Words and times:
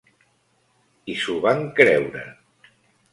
I 1.13 1.17
s’ho 1.23 1.35
van 1.43 1.61
creure! 1.81 2.23